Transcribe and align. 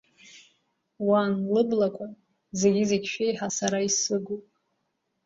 Уан 1.07 1.31
лыблақәа 1.53 2.07
зегьы-зегьы 2.59 3.07
шәеиҳа 3.11 3.47
сара 3.57 3.79
исыгуп. 3.87 4.43